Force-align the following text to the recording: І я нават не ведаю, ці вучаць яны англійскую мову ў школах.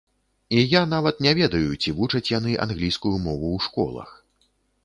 І 0.59 0.63
я 0.69 0.79
нават 0.93 1.19
не 1.25 1.33
ведаю, 1.39 1.69
ці 1.81 1.93
вучаць 1.99 2.23
яны 2.33 2.57
англійскую 2.67 3.15
мову 3.27 3.53
ў 3.59 3.67
школах. 3.67 4.09